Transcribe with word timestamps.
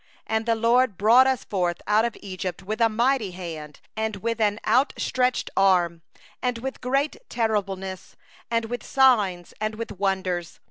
8And 0.27 0.47
the 0.47 0.55
LORD 0.55 0.97
brought 0.97 1.27
us 1.27 1.43
forth 1.43 1.79
out 1.85 2.05
of 2.05 2.17
Egypt 2.23 2.63
with 2.63 2.81
a 2.81 2.89
mighty 2.89 3.29
hand, 3.33 3.81
and 3.95 4.15
with 4.15 4.41
an 4.41 4.59
outstretched 4.65 5.51
arm, 5.55 6.01
and 6.41 6.57
with 6.57 6.81
great 6.81 7.17
terribleness, 7.29 8.15
and 8.49 8.65
with 8.65 8.83
signs, 8.83 9.53
and 9.61 9.75
with 9.75 9.91
wonders. 9.91 10.59